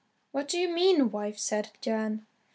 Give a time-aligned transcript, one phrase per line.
[0.31, 2.25] "What do you mean, wife?" said Jan.